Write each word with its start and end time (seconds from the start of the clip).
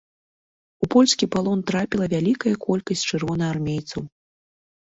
У 0.85 0.89
польскі 0.95 1.25
палон 1.35 1.59
трапіла 1.71 2.05
вялікая 2.13 2.55
колькасць 2.65 3.07
чырвонаармейцаў. 3.11 4.01